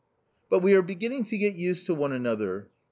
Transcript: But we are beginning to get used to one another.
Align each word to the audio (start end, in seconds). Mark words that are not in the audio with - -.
But 0.49 0.63
we 0.63 0.73
are 0.73 0.81
beginning 0.81 1.25
to 1.25 1.37
get 1.37 1.53
used 1.53 1.85
to 1.85 1.93
one 1.93 2.11
another. 2.11 2.69